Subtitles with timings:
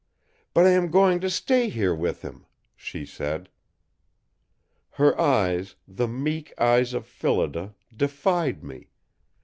[0.55, 3.49] "But I am going to stay here with him," she said.
[4.93, 8.89] Her eyes, the meek eyes of Phillida, defied me.